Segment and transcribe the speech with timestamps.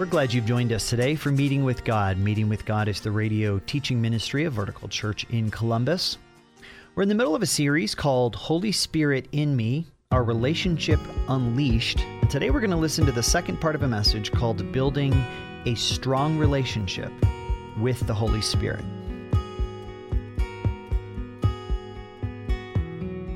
[0.00, 2.16] We're glad you've joined us today for Meeting with God.
[2.16, 6.16] Meeting with God is the radio teaching ministry of Vertical Church in Columbus.
[6.94, 12.00] We're in the middle of a series called Holy Spirit in Me, Our Relationship Unleashed.
[12.00, 15.12] And Today we're going to listen to the second part of a message called Building
[15.66, 17.12] a Strong Relationship
[17.78, 18.82] with the Holy Spirit.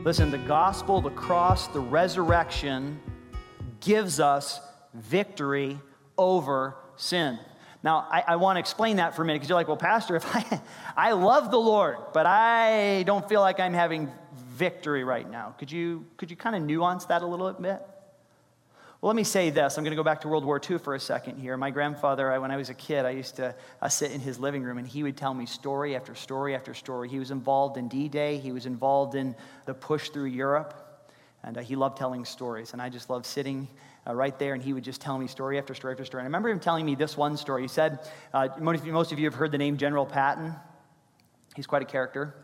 [0.03, 2.99] Listen, the gospel, the cross, the resurrection
[3.81, 4.63] gives us
[4.95, 5.79] victory
[6.17, 7.39] over sin.
[7.83, 10.17] Now, I, I want to explain that for a minute because you're like, well, Pastor,
[10.17, 10.61] if I,
[10.97, 14.11] I love the Lord, but I don't feel like I'm having
[14.49, 15.55] victory right now.
[15.59, 17.83] Could you, could you kind of nuance that a little bit?
[19.05, 19.77] Well, let me say this.
[19.77, 21.59] I'm going to go back to World War II for a second here.
[21.59, 24.39] My grandfather, I, when I was a kid, I used to uh, sit in his
[24.39, 27.11] living room and he would tell me story after story after story.
[27.11, 29.37] He was involved in D Day, he was involved in
[29.67, 30.84] the push through Europe,
[31.45, 32.73] and uh, he loved telling stories.
[32.73, 33.69] And I just loved sitting
[34.07, 36.23] uh, right there, and he would just tell me story after story after story.
[36.23, 37.63] And I remember him telling me this one story.
[37.63, 38.01] He said,
[38.33, 40.55] uh, most, of you, have heard the name General Patton.
[41.55, 42.35] He's quite a character.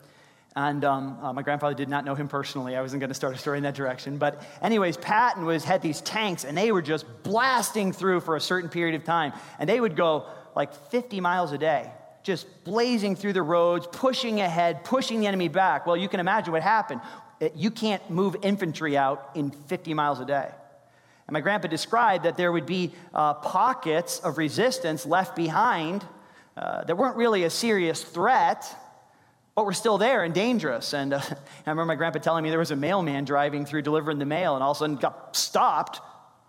[0.55, 2.77] And um, uh, my grandfather did not know him personally.
[2.77, 4.19] I wasn't going to start a story in that direction.
[4.19, 8.41] But, anyways, Patton was, had these tanks, and they were just blasting through for a
[8.41, 9.33] certain period of time.
[9.59, 11.91] And they would go like 50 miles a day,
[12.23, 15.87] just blazing through the roads, pushing ahead, pushing the enemy back.
[15.87, 17.01] Well, you can imagine what happened.
[17.41, 20.49] It, you can't move infantry out in 50 miles a day.
[21.27, 26.05] And my grandpa described that there would be uh, pockets of resistance left behind
[26.57, 28.67] uh, that weren't really a serious threat,
[29.55, 30.93] but were still there and dangerous.
[30.93, 31.21] And uh,
[31.67, 34.55] I remember my grandpa telling me there was a mailman driving through delivering the mail
[34.55, 36.01] and all of a sudden got stopped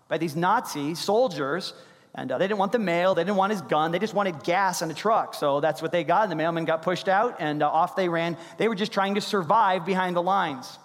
[0.08, 1.72] by these Nazi soldiers.
[2.14, 4.44] And uh, they didn't want the mail, they didn't want his gun, they just wanted
[4.44, 5.34] gas in a truck.
[5.34, 6.24] So that's what they got.
[6.24, 8.36] And the mailman got pushed out and uh, off they ran.
[8.58, 10.78] They were just trying to survive behind the lines.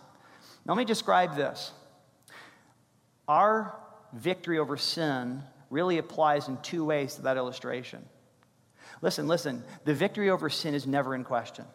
[0.67, 1.71] Now, let me describe this.
[3.27, 3.73] Our
[4.11, 8.03] victory over sin really applies in two ways to that illustration.
[9.01, 11.65] Listen, listen, the victory over sin is never in question.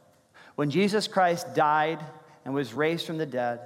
[0.56, 2.00] When Jesus Christ died
[2.44, 3.60] and was raised from the dead,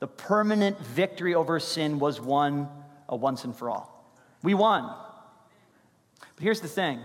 [0.00, 2.68] the permanent victory over sin was won
[3.08, 4.10] a once and for all.
[4.42, 4.90] We won.
[6.36, 7.00] But here's the thing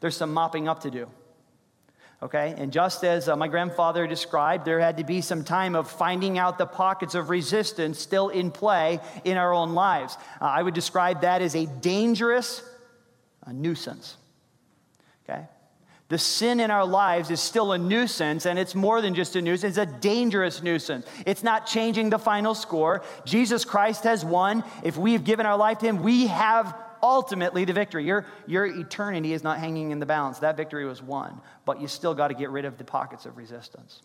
[0.00, 1.08] there's some mopping up to do.
[2.22, 2.54] Okay?
[2.56, 6.38] And just as uh, my grandfather described, there had to be some time of finding
[6.38, 10.16] out the pockets of resistance still in play in our own lives.
[10.40, 12.62] Uh, I would describe that as a dangerous
[13.46, 14.16] a nuisance.
[15.24, 15.46] Okay?
[16.08, 19.42] The sin in our lives is still a nuisance, and it's more than just a
[19.42, 21.06] nuisance, it's a dangerous nuisance.
[21.24, 23.02] It's not changing the final score.
[23.24, 24.64] Jesus Christ has won.
[24.82, 28.04] If we've given our life to Him, we have ultimately the victory.
[28.04, 30.38] Your, your eternity is not hanging in the balance.
[30.40, 33.36] That victory was won, but you still got to get rid of the pockets of
[33.36, 34.02] resistance.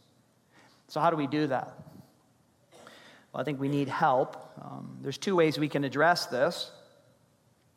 [0.87, 1.73] So, how do we do that?
[3.33, 4.37] Well, I think we need help.
[4.61, 6.71] Um, there's two ways we can address this.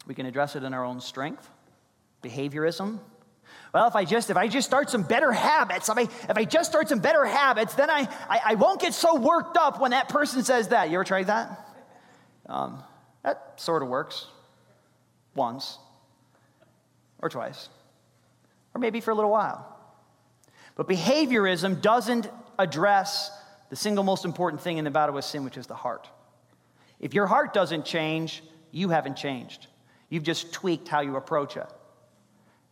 [0.07, 1.49] We can address it in our own strength,
[2.23, 2.99] behaviorism.
[3.73, 6.45] Well, if I just if I just start some better habits, if I if I
[6.45, 9.91] just start some better habits, then I I, I won't get so worked up when
[9.91, 10.91] that person says that.
[10.91, 11.67] You ever tried that?
[12.47, 12.83] Um,
[13.23, 14.27] that sort of works
[15.35, 15.79] once
[17.21, 17.69] or twice,
[18.75, 19.77] or maybe for a little while.
[20.77, 23.31] But behaviorism doesn't address
[23.71, 26.09] the single most important thing in the battle with sin, which is the heart.
[27.01, 29.67] If your heart doesn't change, you haven't changed.
[30.09, 31.67] You've just tweaked how you approach it.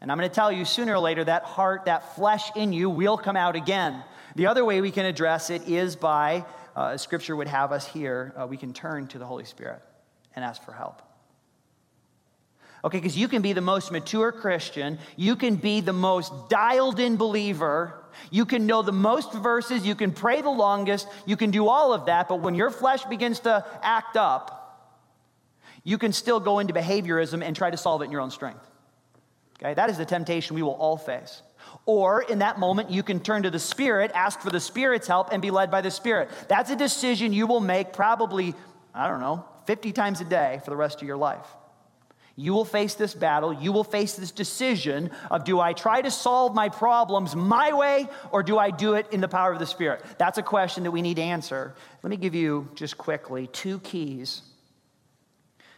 [0.01, 2.91] And I'm going to tell you sooner or later that heart, that flesh in you
[2.91, 4.03] will come out again.
[4.35, 6.45] The other way we can address it is by,
[6.77, 9.83] uh, as scripture would have us here, uh, we can turn to the Holy Spirit
[10.35, 11.03] and ask for help.
[12.87, 17.01] Okay, because you can be the most mature Christian, you can be the most dialed
[17.01, 21.51] in believer, you can know the most verses, you can pray the longest, you can
[21.51, 25.03] do all of that, but when your flesh begins to act up,
[25.83, 28.65] you can still go into behaviorism and try to solve it in your own strength.
[29.59, 31.43] Okay, that is the temptation we will all face.
[31.87, 35.33] Or in that moment, you can turn to the Spirit, ask for the Spirit's help,
[35.33, 36.31] and be led by the Spirit.
[36.47, 38.55] That's a decision you will make probably,
[38.95, 41.47] I don't know, 50 times a day for the rest of your life.
[42.39, 43.53] You will face this battle.
[43.55, 48.09] You will face this decision of do I try to solve my problems my way
[48.31, 50.05] or do I do it in the power of the Spirit?
[50.19, 51.75] That's a question that we need to answer.
[52.03, 54.43] Let me give you just quickly two keys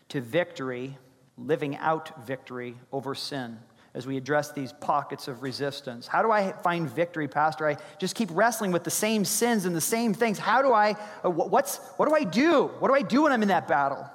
[0.09, 0.99] to victory,
[1.37, 3.59] living out victory over sin
[3.95, 6.09] as we address these pockets of resistance.
[6.09, 7.69] How do I find victory, Pastor?
[7.69, 10.39] I just keep wrestling with the same sins and the same things.
[10.39, 12.65] How do I, uh, what's, what do I do?
[12.81, 14.09] What do I do when I'm in that battle?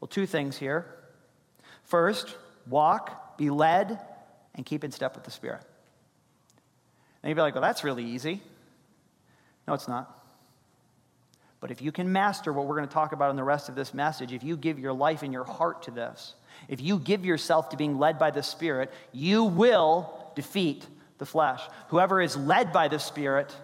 [0.00, 0.95] Well, two things here.
[1.86, 2.36] First,
[2.68, 3.98] walk, be led,
[4.54, 5.62] and keep in step with the Spirit.
[7.22, 8.42] And you'd be like, well, that's really easy.
[9.66, 10.12] No, it's not.
[11.58, 13.74] But if you can master what we're going to talk about in the rest of
[13.74, 16.34] this message, if you give your life and your heart to this,
[16.68, 20.86] If you give yourself to being led by the Spirit, you will defeat
[21.18, 21.62] the flesh.
[21.88, 23.54] Whoever is led by the Spirit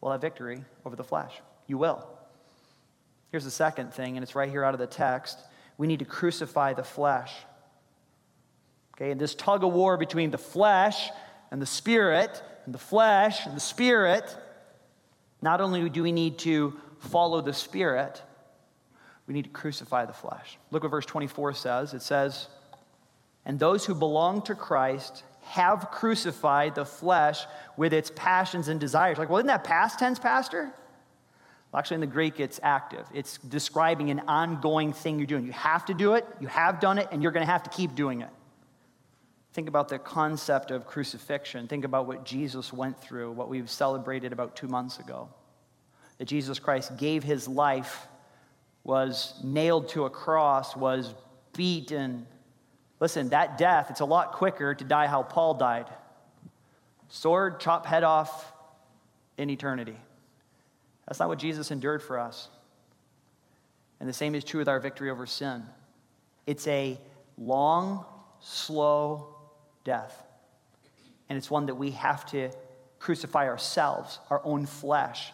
[0.00, 1.32] will have victory over the flesh.
[1.66, 2.06] You will.
[3.30, 5.38] Here's the second thing, and it's right here out of the text.
[5.80, 7.32] We need to crucify the flesh.
[8.94, 11.08] Okay, and this tug of war between the flesh
[11.50, 14.36] and the spirit, and the flesh and the spirit,
[15.40, 18.20] not only do we need to follow the spirit,
[19.26, 20.58] we need to crucify the flesh.
[20.70, 21.94] Look what verse 24 says.
[21.94, 22.48] It says,
[23.46, 27.46] And those who belong to Christ have crucified the flesh
[27.78, 29.16] with its passions and desires.
[29.16, 30.74] Like, well, isn't that past tense, Pastor?
[31.72, 33.06] Actually, in the Greek, it's active.
[33.14, 35.46] It's describing an ongoing thing you're doing.
[35.46, 37.70] You have to do it, you have done it, and you're going to have to
[37.70, 38.30] keep doing it.
[39.52, 41.68] Think about the concept of crucifixion.
[41.68, 45.28] Think about what Jesus went through, what we've celebrated about two months ago.
[46.18, 48.06] That Jesus Christ gave his life,
[48.84, 51.14] was nailed to a cross, was
[51.56, 52.26] beaten.
[52.98, 55.86] Listen, that death, it's a lot quicker to die how Paul died
[57.10, 58.52] sword, chop head off
[59.36, 59.96] in eternity.
[61.10, 62.48] That's not what Jesus endured for us.
[63.98, 65.64] And the same is true with our victory over sin.
[66.46, 67.00] It's a
[67.36, 68.04] long,
[68.38, 69.34] slow
[69.82, 70.22] death.
[71.28, 72.50] And it's one that we have to
[73.00, 75.32] crucify ourselves, our own flesh.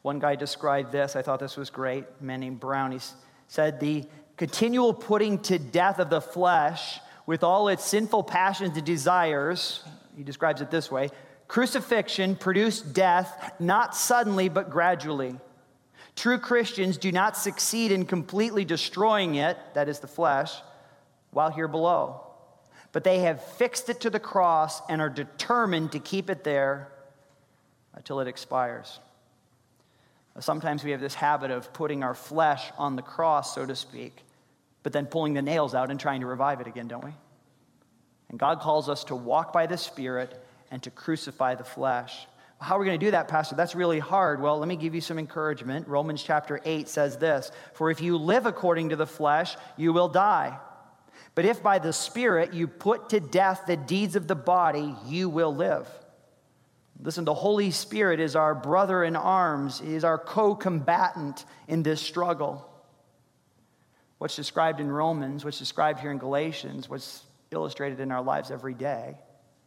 [0.00, 2.92] One guy described this, I thought this was great, a man named Brown.
[2.92, 3.00] He
[3.46, 4.06] said, The
[4.38, 9.84] continual putting to death of the flesh with all its sinful passions and desires,
[10.16, 11.10] he describes it this way
[11.50, 15.34] crucifixion produced death not suddenly but gradually.
[16.16, 20.52] True Christians do not succeed in completely destroying it, that is the flesh,
[21.30, 22.30] while here below
[22.92, 26.88] but they have fixed it to the cross and are determined to keep it there
[27.94, 28.98] until it expires.
[30.38, 34.22] Sometimes we have this habit of putting our flesh on the cross, so to speak,
[34.82, 37.12] but then pulling the nails out and trying to revive it again, don't we?
[38.30, 42.26] And God calls us to walk by the Spirit and to crucify the flesh.
[42.60, 43.54] How are we going to do that, Pastor?
[43.54, 44.42] That's really hard.
[44.42, 45.88] Well, let me give you some encouragement.
[45.88, 50.08] Romans chapter 8 says this For if you live according to the flesh, you will
[50.08, 50.58] die.
[51.34, 55.30] But if by the Spirit you put to death the deeds of the body, you
[55.30, 55.88] will live.
[57.02, 61.82] Listen, the Holy Spirit is our brother in arms, he is our co combatant in
[61.82, 62.66] this struggle.
[64.18, 68.74] What's described in Romans, what's described here in Galatians, what's illustrated in our lives every
[68.74, 69.16] day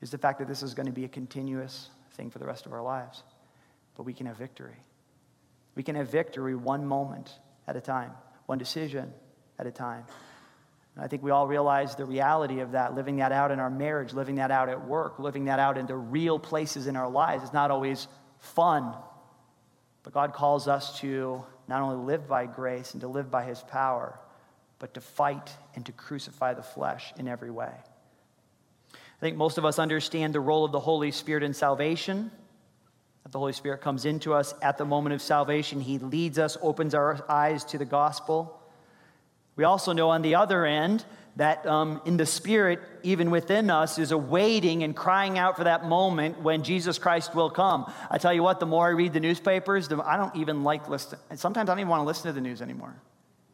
[0.04, 2.66] is the fact that this is going to be a continuous thing for the rest
[2.66, 3.24] of our lives.
[3.96, 4.76] But we can have victory.
[5.76, 7.32] We can have victory one moment
[7.68, 8.12] at a time,
[8.46, 9.14] one decision
[9.58, 10.04] at a time.
[10.98, 14.14] I think we all realize the reality of that, living that out in our marriage,
[14.14, 17.44] living that out at work, living that out into real places in our lives.
[17.44, 18.08] It's not always
[18.40, 18.94] fun.
[20.04, 23.62] But God calls us to not only live by grace and to live by his
[23.62, 24.20] power,
[24.80, 27.74] but to fight and to crucify the flesh in every way.
[29.24, 32.30] I think most of us understand the role of the Holy Spirit in salvation.
[33.24, 35.80] That the Holy Spirit comes into us at the moment of salvation.
[35.80, 38.62] He leads us, opens our eyes to the gospel.
[39.56, 41.06] We also know on the other end
[41.38, 45.86] that um, in the Spirit, even within us, is awaiting and crying out for that
[45.86, 47.90] moment when Jesus Christ will come.
[48.12, 50.90] I tell you what, the more I read the newspapers, the, I don't even like
[50.90, 51.22] listening.
[51.36, 52.94] Sometimes I don't even want to listen to the news anymore.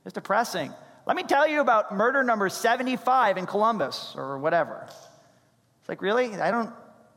[0.04, 0.74] It's depressing.
[1.06, 4.90] Let me tell you about murder number 75 in Columbus or whatever.
[5.90, 6.36] It's like, really?
[6.40, 6.70] I don't,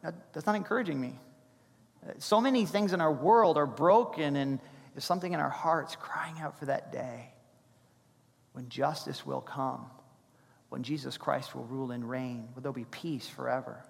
[0.03, 1.19] that, that's not encouraging me.
[2.21, 4.59] So many things in our world are broken, and
[4.95, 7.35] there's something in our hearts crying out for that day
[8.53, 9.91] when justice will come,
[10.71, 13.85] when Jesus Christ will rule and reign, where there'll be peace forever.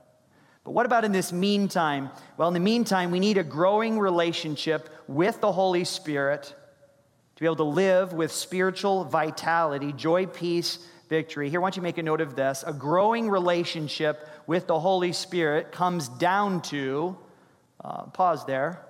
[0.64, 2.10] But what about in this meantime?
[2.36, 6.42] Well, in the meantime, we need a growing relationship with the Holy Spirit
[7.36, 11.50] to be able to live with spiritual vitality, joy, peace, victory.
[11.50, 12.64] Here, I want you make a note of this.
[12.66, 17.16] A growing relationship with the Holy Spirit comes down to,
[17.82, 18.84] uh, pause there.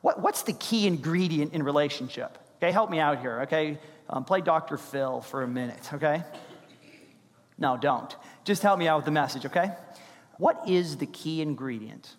[0.00, 2.38] What, what's the key ingredient in relationship?
[2.56, 3.78] Okay, help me out here, okay?
[4.08, 4.76] Um, play Dr.
[4.76, 6.22] Phil for a minute, okay?
[7.58, 8.14] No, don't.
[8.44, 9.72] Just help me out with the message, okay?
[10.38, 12.16] What is the key ingredient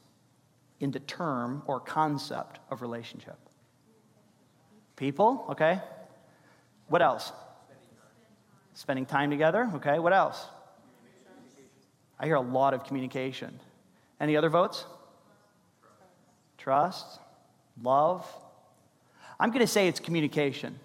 [0.80, 3.38] in the term or concept of relationship?
[4.96, 5.80] People, okay?
[6.88, 7.32] What else?
[8.74, 9.98] Spending time together, okay?
[9.98, 10.46] What else?
[12.22, 13.60] I hear a lot of communication.
[14.22, 14.86] Any other votes?
[16.58, 17.20] Trust,
[17.82, 18.26] love.
[19.40, 20.80] I'm going to say it's communication.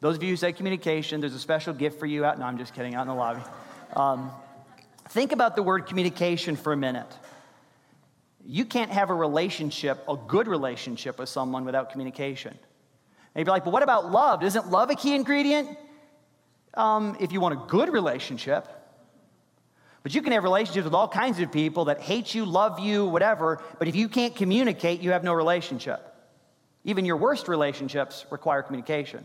[0.00, 2.38] Those of you who say communication, there's a special gift for you out.
[2.38, 3.42] No, I'm just kidding, out in the lobby.
[3.94, 4.30] Um,
[5.10, 7.12] think about the word communication for a minute.
[8.46, 12.52] You can't have a relationship, a good relationship with someone without communication.
[13.34, 14.42] And you'd be like, but what about love?
[14.42, 15.76] Isn't love a key ingredient?
[16.74, 18.66] um, if you want a good relationship.
[20.02, 23.06] But you can have relationships with all kinds of people that hate you, love you,
[23.06, 26.00] whatever, but if you can't communicate, you have no relationship.
[26.84, 29.24] Even your worst relationships require communication,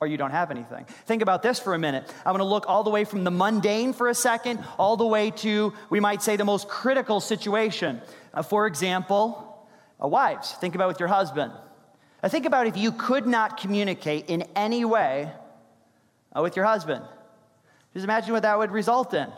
[0.00, 0.86] or you don't have anything.
[1.04, 2.10] Think about this for a minute.
[2.24, 5.06] I'm going to look all the way from the mundane for a second, all the
[5.06, 8.00] way to, we might say, the most critical situation.
[8.32, 9.68] Uh, for example,
[10.02, 11.52] uh, wives, think about with your husband.
[12.22, 15.30] Uh, think about if you could not communicate in any way
[16.34, 17.04] uh, with your husband.
[17.92, 19.28] Just imagine what that would result in.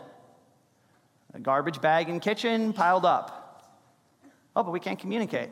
[1.42, 3.38] Garbage bag in kitchen piled up.
[4.56, 5.50] Oh, but we can't communicate.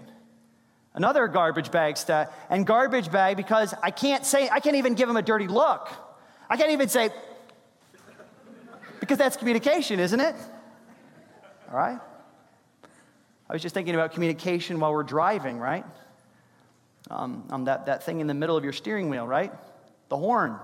[0.94, 5.08] Another garbage bag stat, and garbage bag because I can't say, I can't even give
[5.08, 5.90] him a dirty look.
[6.48, 7.10] I can't even say,
[9.00, 10.34] because that's communication, isn't it?
[11.70, 11.98] All right?
[13.48, 15.84] I was just thinking about communication while we're driving, right?
[17.10, 19.52] Um, um, that, that thing in the middle of your steering wheel, right?
[20.08, 20.58] The horn.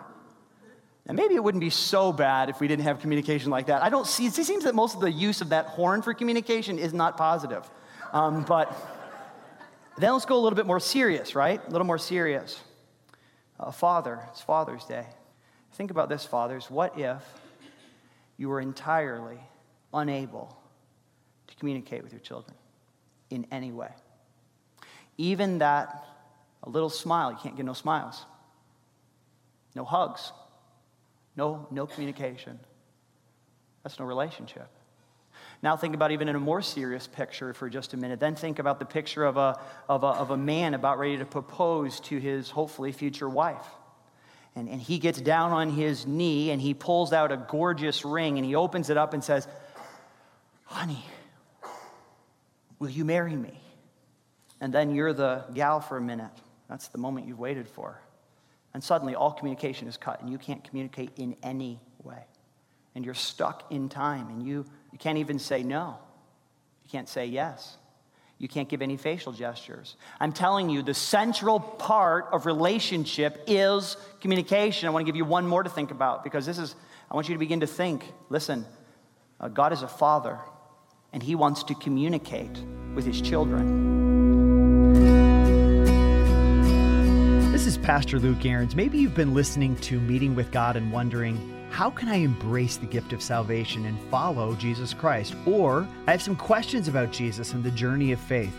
[1.06, 3.82] And maybe it wouldn't be so bad if we didn't have communication like that.
[3.82, 6.78] I don't see, it seems that most of the use of that horn for communication
[6.78, 7.68] is not positive.
[8.12, 8.72] Um, but
[9.98, 11.60] then let's go a little bit more serious, right?
[11.66, 12.60] A little more serious.
[13.58, 15.06] Uh, Father, it's Father's Day.
[15.72, 16.70] Think about this, fathers.
[16.70, 17.22] What if
[18.36, 19.38] you were entirely
[19.92, 20.56] unable
[21.48, 22.54] to communicate with your children
[23.28, 23.90] in any way?
[25.18, 26.04] Even that,
[26.62, 28.24] a little smile, you can't get no smiles,
[29.74, 30.32] no hugs
[31.36, 32.58] no, no communication.
[33.82, 34.68] That's no relationship.
[35.62, 38.18] Now, think about even in a more serious picture for just a minute.
[38.18, 41.24] Then think about the picture of a, of a, of a man about ready to
[41.24, 43.64] propose to his hopefully future wife.
[44.54, 48.38] And, and he gets down on his knee and he pulls out a gorgeous ring
[48.38, 49.46] and he opens it up and says,
[50.64, 51.04] Honey,
[52.78, 53.58] will you marry me?
[54.60, 56.30] And then you're the gal for a minute.
[56.68, 58.00] That's the moment you've waited for.
[58.74, 62.24] And suddenly all communication is cut and you can't communicate in any way.
[62.94, 65.98] And you're stuck in time and you, you can't even say no.
[66.84, 67.76] You can't say yes.
[68.38, 69.96] You can't give any facial gestures.
[70.18, 74.88] I'm telling you, the central part of relationship is communication.
[74.88, 76.74] I want to give you one more to think about because this is,
[77.10, 78.04] I want you to begin to think.
[78.30, 78.66] Listen,
[79.38, 80.40] uh, God is a father
[81.12, 82.58] and he wants to communicate
[82.94, 84.01] with his children.
[87.62, 88.74] This is Pastor Luke Ahrens.
[88.74, 92.86] Maybe you've been listening to Meeting with God and wondering, how can I embrace the
[92.86, 95.36] gift of salvation and follow Jesus Christ?
[95.46, 98.52] Or I have some questions about Jesus and the journey of faith.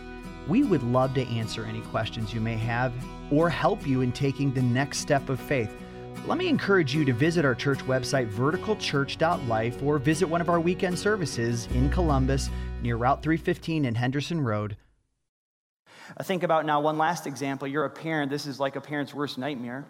[0.47, 2.93] We would love to answer any questions you may have
[3.29, 5.75] or help you in taking the next step of faith.
[6.25, 10.61] Let me encourage you to visit our church website, verticalchurch.life, or visit one of our
[10.61, 12.49] weekend services in Columbus
[12.81, 14.77] near Route 315 and Henderson Road.
[16.17, 17.67] I think about now one last example.
[17.67, 18.29] You're a parent.
[18.29, 19.85] This is like a parent's worst nightmare.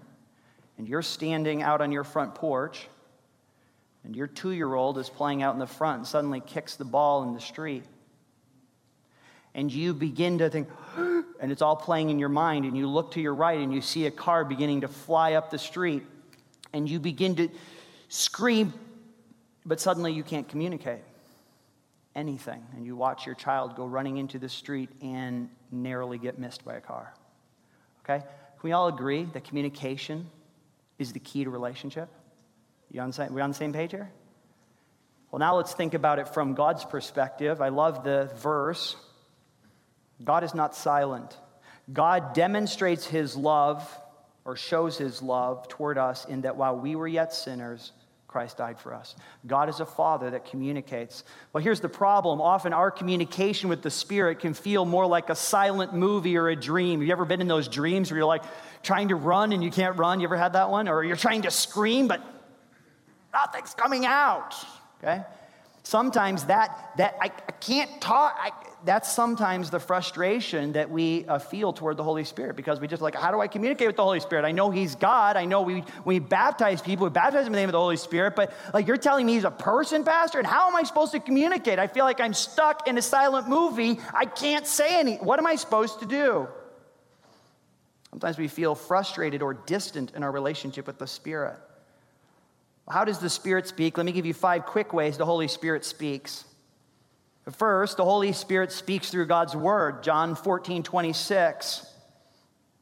[0.77, 2.87] And you're standing out on your front porch,
[4.03, 6.85] and your two year old is playing out in the front and suddenly kicks the
[6.85, 7.83] ball in the street.
[9.53, 10.67] And you begin to think,
[10.97, 13.81] and it's all playing in your mind, and you look to your right and you
[13.81, 16.03] see a car beginning to fly up the street,
[16.73, 17.49] and you begin to
[18.09, 18.73] scream,
[19.65, 21.01] but suddenly you can't communicate
[22.15, 26.63] anything, and you watch your child go running into the street and narrowly get missed
[26.63, 27.13] by a car.
[28.03, 28.19] Okay?
[28.19, 28.27] Can
[28.63, 30.29] we all agree that communication
[30.99, 32.09] is the key to relationship?
[32.91, 34.11] You on, we on the same page here?
[35.31, 37.59] Well, now let's think about it from God's perspective.
[37.59, 38.95] I love the verse.
[40.23, 41.35] God is not silent.
[41.91, 43.83] God demonstrates his love
[44.45, 47.91] or shows his love toward us in that while we were yet sinners,
[48.33, 49.15] Christ died for us.
[49.45, 51.23] God is a father that communicates.
[51.53, 52.41] Well, here's the problem.
[52.41, 56.55] Often our communication with the Spirit can feel more like a silent movie or a
[56.55, 56.99] dream.
[56.99, 58.43] Have you ever been in those dreams where you're like
[58.81, 60.19] trying to run and you can't run?
[60.19, 60.87] You ever had that one?
[60.87, 62.23] Or you're trying to scream, but
[63.31, 64.55] nothing's coming out.
[64.97, 65.21] Okay?
[65.83, 68.37] Sometimes that, that I, I can't talk.
[68.39, 68.51] I,
[68.85, 73.01] that's sometimes the frustration that we uh, feel toward the Holy Spirit because we just
[73.01, 74.45] like, how do I communicate with the Holy Spirit?
[74.45, 75.35] I know He's God.
[75.35, 78.35] I know we, we baptize people, we baptize in the name of the Holy Spirit,
[78.35, 81.19] but like you're telling me He's a person, Pastor, and how am I supposed to
[81.19, 81.79] communicate?
[81.79, 83.99] I feel like I'm stuck in a silent movie.
[84.13, 85.15] I can't say any.
[85.15, 86.47] What am I supposed to do?
[88.09, 91.57] Sometimes we feel frustrated or distant in our relationship with the Spirit.
[92.89, 93.97] How does the Spirit speak?
[93.97, 96.45] Let me give you five quick ways the Holy Spirit speaks.
[97.51, 101.85] First, the Holy Spirit speaks through God's Word, John 14, 26.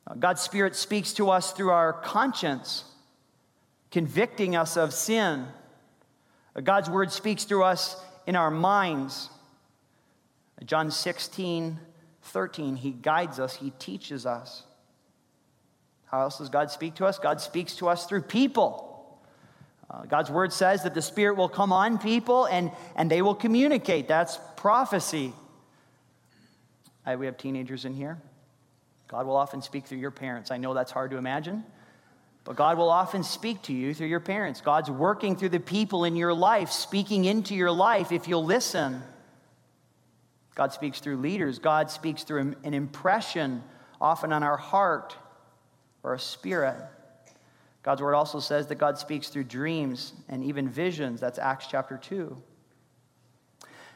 [0.05, 2.83] Uh, God's Spirit speaks to us through our conscience,
[3.89, 5.47] convicting us of sin.
[6.55, 7.95] Uh, God's Word speaks through us
[8.27, 9.29] in our minds.
[10.59, 11.79] Uh, John 16,
[12.23, 14.63] 13, He guides us, He teaches us.
[16.05, 17.17] How else does God speak to us?
[17.17, 18.90] God speaks to us through people.
[19.91, 23.35] Uh, God's word says that the Spirit will come on people and, and they will
[23.35, 24.07] communicate.
[24.07, 25.33] That's prophecy.
[27.05, 28.21] I, we have teenagers in here.
[29.07, 30.51] God will often speak through your parents.
[30.51, 31.65] I know that's hard to imagine,
[32.45, 34.61] but God will often speak to you through your parents.
[34.61, 39.01] God's working through the people in your life, speaking into your life if you'll listen.
[40.55, 41.59] God speaks through leaders.
[41.59, 43.61] God speaks through an impression,
[43.99, 45.17] often on our heart
[46.03, 46.77] or a spirit.
[47.83, 51.19] God's word also says that God speaks through dreams and even visions.
[51.19, 52.37] That's Acts chapter 2.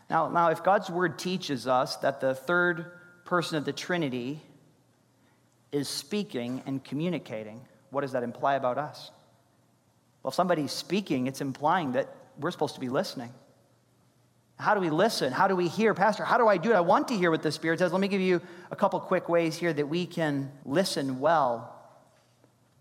[0.09, 2.91] Now, now, if God's word teaches us that the third
[3.25, 4.39] person of the Trinity
[5.71, 9.11] is speaking and communicating, what does that imply about us?
[10.21, 12.07] Well, if somebody's speaking, it's implying that
[12.39, 13.31] we're supposed to be listening.
[14.57, 15.33] How do we listen?
[15.33, 15.93] How do we hear?
[15.93, 16.75] Pastor, how do I do it?
[16.75, 17.91] I want to hear what the Spirit says.
[17.91, 21.74] Let me give you a couple quick ways here that we can listen well,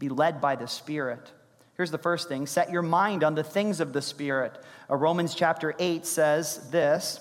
[0.04, 1.32] be led by the Spirit.
[1.76, 4.62] Here's the first thing set your mind on the things of the Spirit.
[4.90, 7.20] Uh, Romans chapter 8 says this.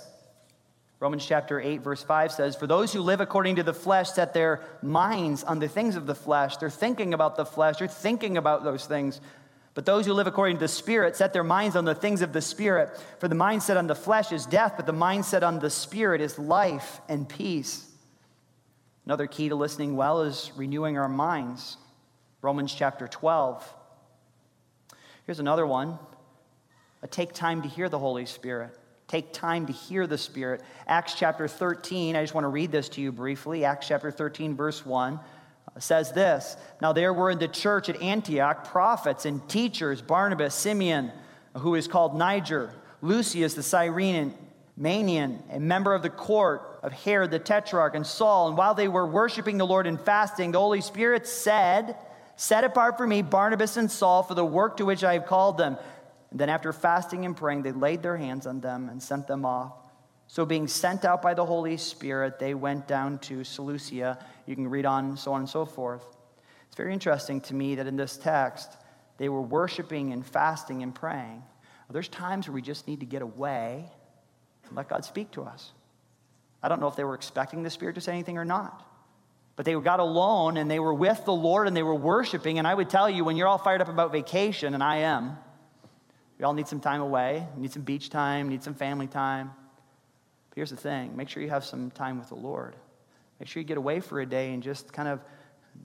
[1.00, 4.34] Romans chapter 8, verse 5 says, For those who live according to the flesh set
[4.34, 6.56] their minds on the things of the flesh.
[6.58, 9.20] They're thinking about the flesh, they're thinking about those things.
[9.74, 12.32] But those who live according to the Spirit set their minds on the things of
[12.32, 12.90] the Spirit.
[13.20, 16.38] For the mindset on the flesh is death, but the mindset on the Spirit is
[16.38, 17.90] life and peace.
[19.06, 21.78] Another key to listening well is renewing our minds.
[22.44, 23.74] Romans chapter 12.
[25.26, 25.98] Here's another one.
[27.10, 28.78] Take time to hear the Holy Spirit.
[29.08, 30.62] Take time to hear the Spirit.
[30.86, 33.64] Acts chapter 13, I just want to read this to you briefly.
[33.64, 38.02] Acts chapter 13, verse 1 uh, says this Now there were in the church at
[38.02, 41.14] Antioch prophets and teachers Barnabas, Simeon,
[41.56, 44.34] who is called Niger, Lucius the Cyrenian,
[44.78, 48.50] Manaen, a member of the court of Herod the Tetrarch, and Saul.
[48.50, 51.96] And while they were worshiping the Lord and fasting, the Holy Spirit said,
[52.36, 55.58] Set apart for me Barnabas and Saul for the work to which I have called
[55.58, 55.78] them.
[56.32, 59.46] And then, after fasting and praying, they laid their hands on them and sent them
[59.46, 59.74] off.
[60.28, 64.18] So, being sent out by the Holy Spirit, they went down to Seleucia.
[64.48, 66.04] You can read on, so on and so forth.
[66.68, 68.72] It's very interesting to me that in this text,
[69.18, 71.44] they were worshiping and fasting and praying.
[71.94, 73.86] There's times where we just need to get away
[74.68, 75.72] and let God speak to us.
[76.64, 78.84] I don't know if they were expecting the Spirit to say anything or not.
[79.56, 82.58] But they got alone and they were with the Lord and they were worshiping.
[82.58, 85.38] And I would tell you, when you're all fired up about vacation, and I am,
[86.40, 87.46] we all need some time away.
[87.56, 89.52] We need some beach time, need some family time.
[90.50, 92.76] But here's the thing make sure you have some time with the Lord.
[93.40, 95.20] Make sure you get away for a day and just kind of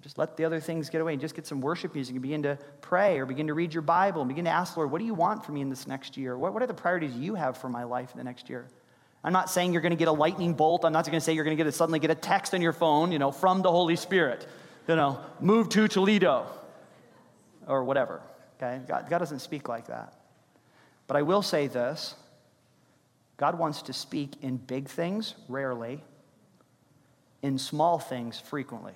[0.01, 2.43] just let the other things get away and just get some worship music and begin
[2.43, 5.05] to pray or begin to read your Bible and begin to ask Lord, what do
[5.05, 6.37] you want from me in this next year?
[6.37, 8.69] What, what are the priorities you have for my life in the next year?
[9.25, 10.85] I'm not saying you're going to get a lightning bolt.
[10.85, 12.63] I'm not going to say you're going to get a, suddenly get a text on
[12.63, 14.47] your phone, you know, from the Holy Spirit.
[14.87, 16.47] You know, move to Toledo
[17.67, 18.23] or whatever.
[18.57, 18.81] Okay?
[18.89, 20.15] God, God doesn't speak like that.
[21.07, 22.15] But I will say this
[23.37, 26.03] God wants to speak in big things, rarely,
[27.43, 28.95] in small things, frequently.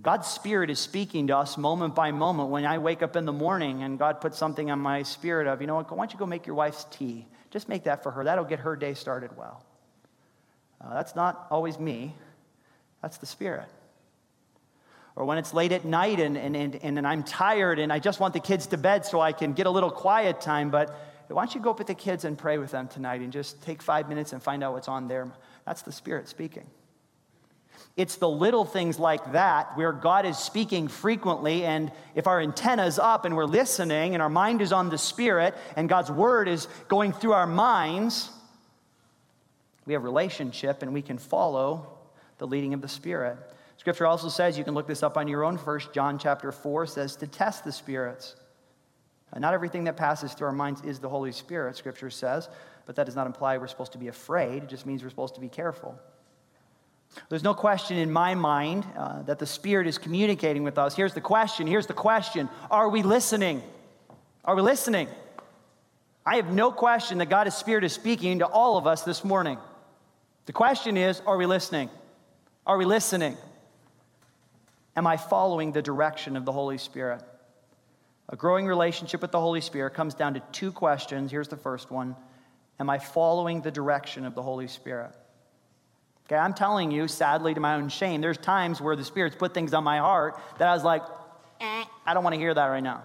[0.00, 2.48] God's Spirit is speaking to us moment by moment.
[2.48, 5.60] When I wake up in the morning and God puts something on my spirit of,
[5.60, 7.26] you know what, why don't you go make your wife's tea?
[7.54, 8.24] Just make that for her.
[8.24, 9.64] That'll get her day started well.
[10.80, 12.12] Uh, that's not always me,
[13.00, 13.68] that's the Spirit.
[15.14, 18.18] Or when it's late at night and, and, and, and I'm tired and I just
[18.18, 21.44] want the kids to bed so I can get a little quiet time, but why
[21.44, 23.82] don't you go up with the kids and pray with them tonight and just take
[23.82, 25.30] five minutes and find out what's on there?
[25.64, 26.66] That's the Spirit speaking.
[27.96, 32.98] It's the little things like that where God is speaking frequently, and if our antenna's
[32.98, 36.66] up and we're listening and our mind is on the Spirit and God's Word is
[36.88, 38.30] going through our minds,
[39.86, 41.98] we have relationship and we can follow
[42.38, 43.36] the leading of the Spirit.
[43.76, 46.86] Scripture also says, you can look this up on your own, First John chapter 4
[46.86, 48.34] says to test the spirits.
[49.36, 52.48] Not everything that passes through our minds is the Holy Spirit, Scripture says,
[52.86, 54.64] but that does not imply we're supposed to be afraid.
[54.64, 55.98] It just means we're supposed to be careful.
[57.28, 60.94] There's no question in my mind uh, that the Spirit is communicating with us.
[60.94, 61.66] Here's the question.
[61.66, 63.62] Here's the question Are we listening?
[64.44, 65.08] Are we listening?
[66.26, 69.58] I have no question that God's Spirit is speaking to all of us this morning.
[70.46, 71.90] The question is Are we listening?
[72.66, 73.36] Are we listening?
[74.96, 77.22] Am I following the direction of the Holy Spirit?
[78.28, 81.30] A growing relationship with the Holy Spirit comes down to two questions.
[81.30, 82.16] Here's the first one
[82.80, 85.12] Am I following the direction of the Holy Spirit?
[86.26, 89.52] Okay, I'm telling you, sadly, to my own shame, there's times where the Spirit's put
[89.52, 91.02] things on my heart that I was like,
[91.60, 93.02] eh, I don't want to hear that right now.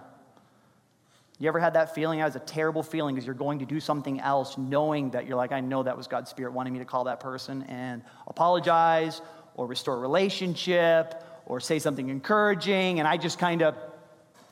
[1.38, 2.18] You ever had that feeling?
[2.18, 5.36] That was a terrible feeling because you're going to do something else knowing that you're
[5.36, 9.20] like, I know that was God's Spirit wanting me to call that person and apologize
[9.54, 13.74] or restore relationship or say something encouraging, and I just kind of,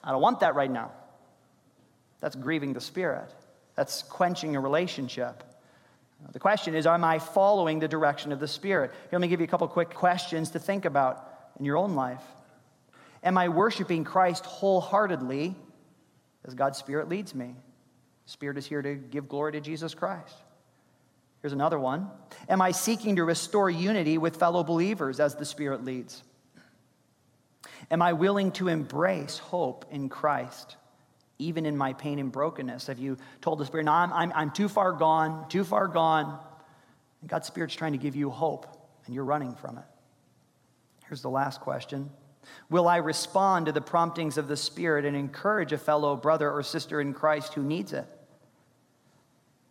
[0.02, 0.92] I don't want that right now.
[2.20, 3.32] That's grieving the Spirit,
[3.76, 5.44] that's quenching a relationship.
[6.32, 8.90] The question is, am I following the direction of the Spirit?
[8.90, 11.26] Here, let me give you a couple quick questions to think about
[11.58, 12.22] in your own life.
[13.22, 15.54] Am I worshiping Christ wholeheartedly
[16.44, 17.54] as God's Spirit leads me?
[18.26, 20.34] The Spirit is here to give glory to Jesus Christ.
[21.40, 22.10] Here's another one
[22.48, 26.22] Am I seeking to restore unity with fellow believers as the Spirit leads?
[27.90, 30.76] Am I willing to embrace hope in Christ,
[31.38, 32.86] even in my pain and brokenness?
[32.86, 36.38] Have you told the Spirit, no, I'm, I'm, I'm too far gone, too far gone?
[37.20, 38.66] And God's Spirit's trying to give you hope,
[39.06, 39.84] and you're running from it.
[41.06, 42.10] Here's the last question
[42.70, 46.62] Will I respond to the promptings of the Spirit and encourage a fellow brother or
[46.62, 48.06] sister in Christ who needs it?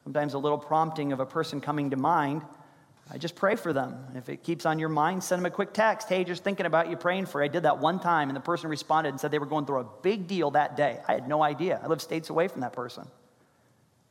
[0.03, 2.41] Sometimes a little prompting of a person coming to mind,
[3.09, 3.95] I just pray for them.
[4.15, 6.09] If it keeps on your mind, send them a quick text.
[6.09, 7.45] Hey, just thinking about you, praying for you.
[7.45, 9.79] I did that one time, and the person responded and said they were going through
[9.79, 10.99] a big deal that day.
[11.07, 11.79] I had no idea.
[11.81, 13.07] I live states away from that person.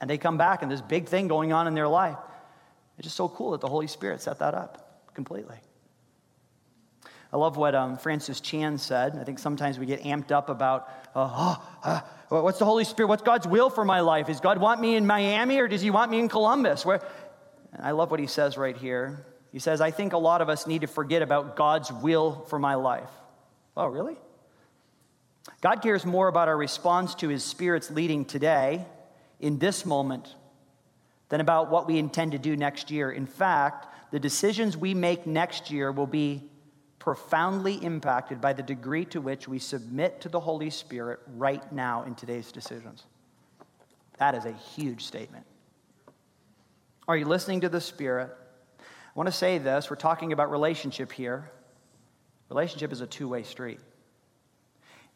[0.00, 2.16] And they come back, and this big thing going on in their life.
[2.98, 5.56] It's just so cool that the Holy Spirit set that up completely.
[7.32, 9.18] I love what um, Francis Chan said.
[9.20, 13.08] I think sometimes we get amped up about, uh, oh, uh, what's the Holy Spirit?
[13.08, 14.28] What's God's will for my life?
[14.28, 16.86] Does God want me in Miami or does He want me in Columbus?
[16.86, 17.02] Where,
[17.76, 19.24] and I love what he says right here.
[19.52, 22.58] He says, I think a lot of us need to forget about God's will for
[22.58, 23.10] my life.
[23.76, 24.16] Oh, really?
[25.60, 28.84] God cares more about our response to His Spirit's leading today,
[29.38, 30.34] in this moment,
[31.28, 33.10] than about what we intend to do next year.
[33.10, 36.42] In fact, the decisions we make next year will be
[36.98, 42.02] profoundly impacted by the degree to which we submit to the Holy Spirit right now
[42.02, 43.04] in today's decisions.
[44.18, 45.44] That is a huge statement.
[47.08, 48.30] Are you listening to the Spirit?
[48.80, 48.82] I
[49.14, 49.88] want to say this.
[49.88, 51.50] We're talking about relationship here.
[52.48, 53.80] Relationship is a two way street.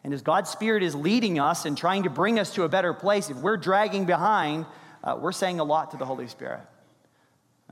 [0.03, 2.95] And as God's Spirit is leading us and trying to bring us to a better
[2.95, 4.67] place, if we're dragging behind,
[5.05, 6.61] uh, we're saying a lot to the Holy Spirit.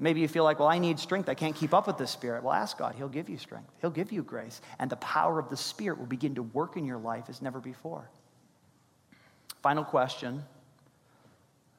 [0.00, 1.28] Maybe you feel like, well, I need strength.
[1.28, 2.44] I can't keep up with this Spirit.
[2.44, 2.94] Well, ask God.
[2.94, 4.60] He'll give you strength, He'll give you grace.
[4.78, 7.60] And the power of the Spirit will begin to work in your life as never
[7.60, 8.08] before.
[9.62, 10.44] Final question.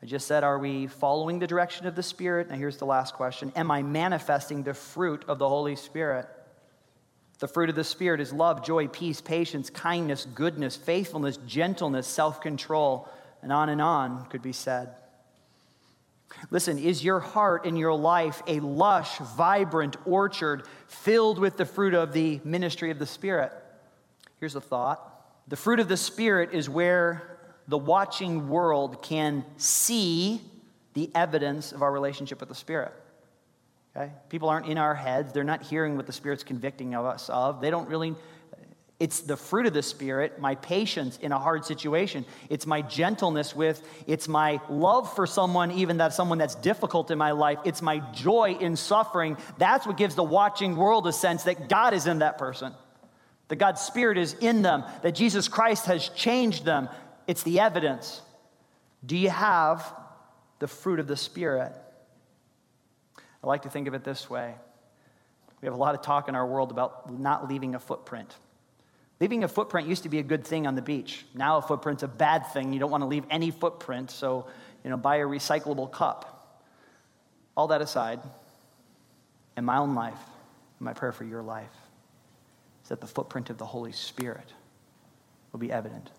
[0.01, 2.49] I just said, are we following the direction of the Spirit?
[2.49, 6.27] Now, here's the last question Am I manifesting the fruit of the Holy Spirit?
[7.39, 12.41] The fruit of the Spirit is love, joy, peace, patience, kindness, goodness, faithfulness, gentleness, self
[12.41, 13.07] control,
[13.41, 14.93] and on and on could be said.
[16.51, 21.93] Listen, is your heart and your life a lush, vibrant orchard filled with the fruit
[21.93, 23.51] of the ministry of the Spirit?
[24.39, 25.05] Here's a thought
[25.47, 27.38] the fruit of the Spirit is where
[27.69, 30.41] the watching world can see
[30.95, 32.91] the evidence of our relationship with the Spirit.
[33.95, 34.11] Okay?
[34.27, 37.61] People aren't in our heads, they're not hearing what the Spirit's convicting of us of.
[37.61, 38.15] They don't really
[38.99, 42.25] it's the fruit of the Spirit, my patience in a hard situation.
[42.49, 47.17] It's my gentleness with, it's my love for someone, even that someone that's difficult in
[47.17, 47.59] my life.
[47.63, 49.37] It's my joy in suffering.
[49.57, 52.73] That's what gives the watching world a sense that God is in that person,
[53.47, 56.89] that God's Spirit is in them, that Jesus Christ has changed them.
[57.29, 58.23] It's the evidence.
[59.05, 59.93] Do you have
[60.57, 61.71] the fruit of the Spirit?
[63.43, 64.55] I like to think of it this way.
[65.61, 68.35] We have a lot of talk in our world about not leaving a footprint.
[69.19, 71.23] Leaving a footprint used to be a good thing on the beach.
[71.35, 72.73] Now a footprint's a bad thing.
[72.73, 74.47] You don't want to leave any footprint, so
[74.83, 76.63] you know, buy a recyclable cup.
[77.55, 78.21] All that aside,
[79.55, 80.17] in my own life,
[80.79, 81.77] my prayer for your life
[82.81, 84.51] is that the footprint of the Holy Spirit
[85.51, 86.09] will be evident.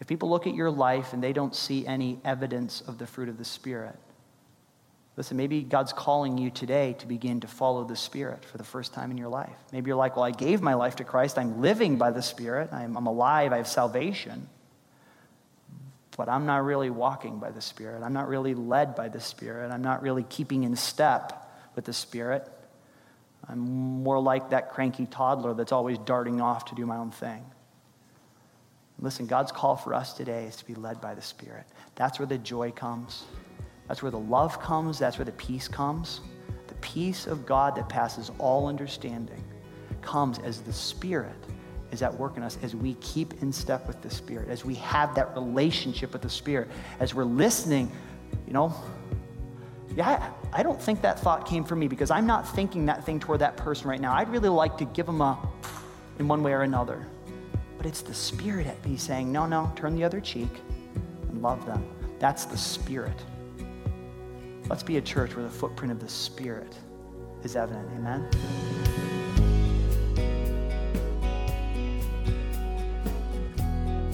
[0.00, 3.28] If people look at your life and they don't see any evidence of the fruit
[3.28, 3.96] of the Spirit,
[5.16, 8.92] Listen, maybe God's calling you today to begin to follow the Spirit for the first
[8.92, 9.56] time in your life.
[9.72, 11.38] Maybe you're like, well, I gave my life to Christ.
[11.38, 12.70] I'm living by the Spirit.
[12.70, 13.52] I'm, I'm alive.
[13.52, 14.46] I have salvation.
[16.18, 18.02] But I'm not really walking by the Spirit.
[18.02, 19.72] I'm not really led by the Spirit.
[19.72, 22.46] I'm not really keeping in step with the Spirit.
[23.48, 23.58] I'm
[24.02, 27.42] more like that cranky toddler that's always darting off to do my own thing.
[28.98, 31.66] Listen, God's call for us today is to be led by the Spirit.
[31.96, 33.24] That's where the joy comes.
[33.88, 36.20] That's where the love comes, that's where the peace comes.
[36.66, 39.42] The peace of God that passes all understanding
[40.02, 41.36] comes as the Spirit
[41.92, 44.74] is at work in us as we keep in step with the Spirit, as we
[44.76, 47.92] have that relationship with the Spirit, as we're listening,
[48.46, 48.74] you know.
[49.94, 53.18] Yeah, I, don't think that thought came from me because I'm not thinking that thing
[53.18, 54.12] toward that person right now.
[54.12, 55.38] I'd really like to give them a
[56.18, 57.06] in one way or another.
[57.86, 60.48] But it's the Spirit at me saying, no, no, turn the other cheek
[61.28, 61.88] and love them.
[62.18, 63.14] That's the Spirit.
[64.68, 66.74] Let's be a church where the footprint of the Spirit
[67.44, 67.88] is evident.
[67.94, 68.28] Amen.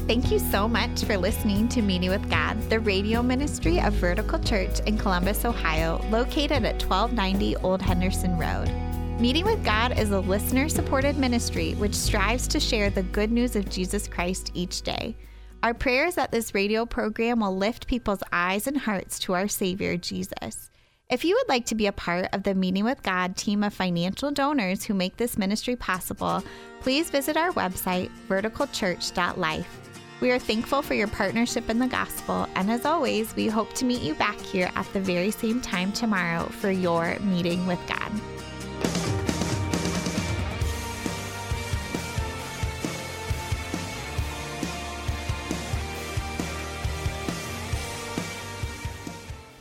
[0.06, 4.38] Thank you so much for listening to Meeting with God, the radio ministry of Vertical
[4.38, 8.91] Church in Columbus, Ohio, located at 1290 Old Henderson Road.
[9.22, 13.54] Meeting with God is a listener supported ministry which strives to share the good news
[13.54, 15.14] of Jesus Christ each day.
[15.62, 19.46] Our prayer is that this radio program will lift people's eyes and hearts to our
[19.46, 20.72] Savior, Jesus.
[21.08, 23.72] If you would like to be a part of the Meeting with God team of
[23.72, 26.42] financial donors who make this ministry possible,
[26.80, 29.90] please visit our website, verticalchurch.life.
[30.20, 33.85] We are thankful for your partnership in the gospel, and as always, we hope to
[33.85, 38.11] meet you back here at the very same time tomorrow for your meeting with God.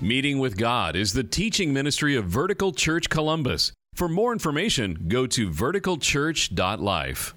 [0.01, 3.71] Meeting with God is the teaching ministry of Vertical Church Columbus.
[3.93, 7.35] For more information, go to verticalchurch.life.